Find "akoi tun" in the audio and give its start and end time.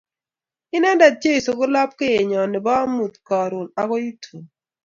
3.81-4.43